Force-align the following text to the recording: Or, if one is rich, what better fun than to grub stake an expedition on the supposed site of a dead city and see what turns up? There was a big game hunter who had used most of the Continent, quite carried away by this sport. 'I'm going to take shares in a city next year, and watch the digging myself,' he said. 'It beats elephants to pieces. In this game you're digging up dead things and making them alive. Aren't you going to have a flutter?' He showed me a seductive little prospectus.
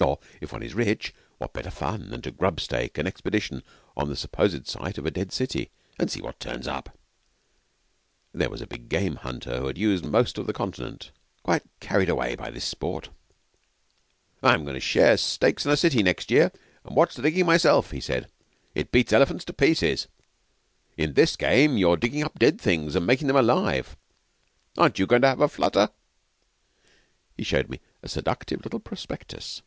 Or, 0.00 0.20
if 0.40 0.52
one 0.52 0.62
is 0.62 0.74
rich, 0.74 1.12
what 1.38 1.52
better 1.52 1.72
fun 1.72 2.10
than 2.10 2.22
to 2.22 2.30
grub 2.30 2.60
stake 2.60 2.98
an 2.98 3.08
expedition 3.08 3.64
on 3.96 4.08
the 4.08 4.14
supposed 4.14 4.68
site 4.68 4.96
of 4.96 5.04
a 5.06 5.10
dead 5.10 5.32
city 5.32 5.72
and 5.98 6.08
see 6.08 6.20
what 6.22 6.38
turns 6.38 6.68
up? 6.68 6.96
There 8.32 8.48
was 8.48 8.60
a 8.62 8.66
big 8.68 8.88
game 8.88 9.16
hunter 9.16 9.58
who 9.58 9.66
had 9.66 9.76
used 9.76 10.04
most 10.04 10.38
of 10.38 10.46
the 10.46 10.52
Continent, 10.52 11.10
quite 11.42 11.64
carried 11.80 12.08
away 12.08 12.36
by 12.36 12.48
this 12.52 12.64
sport. 12.64 13.08
'I'm 14.40 14.62
going 14.62 14.74
to 14.74 14.78
take 14.80 14.84
shares 14.84 15.38
in 15.42 15.70
a 15.72 15.76
city 15.76 16.04
next 16.04 16.30
year, 16.30 16.52
and 16.84 16.94
watch 16.94 17.16
the 17.16 17.22
digging 17.22 17.46
myself,' 17.46 17.90
he 17.90 18.00
said. 18.00 18.30
'It 18.76 18.92
beats 18.92 19.12
elephants 19.12 19.44
to 19.46 19.52
pieces. 19.52 20.06
In 20.96 21.14
this 21.14 21.34
game 21.34 21.76
you're 21.76 21.96
digging 21.96 22.22
up 22.22 22.38
dead 22.38 22.60
things 22.60 22.94
and 22.94 23.04
making 23.04 23.26
them 23.26 23.34
alive. 23.36 23.96
Aren't 24.76 25.00
you 25.00 25.08
going 25.08 25.22
to 25.22 25.28
have 25.28 25.40
a 25.40 25.48
flutter?' 25.48 25.90
He 27.36 27.42
showed 27.42 27.68
me 27.68 27.80
a 28.00 28.08
seductive 28.08 28.62
little 28.62 28.78
prospectus. 28.78 29.62